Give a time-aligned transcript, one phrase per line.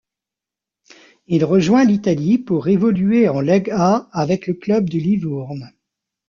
[1.27, 5.73] Il rejoint l'Italie pour évoluer en LegA avec le club de Livourne.